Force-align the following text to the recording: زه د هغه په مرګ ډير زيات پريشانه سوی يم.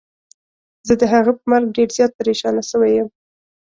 زه 0.87 0.93
د 1.01 1.03
هغه 1.13 1.31
په 1.37 1.43
مرګ 1.51 1.67
ډير 1.77 1.89
زيات 1.97 2.11
پريشانه 2.19 2.61
سوی 2.71 2.91
يم. 2.97 3.07